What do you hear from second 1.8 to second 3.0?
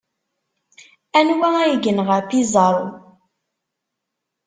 yenɣa Pizarro?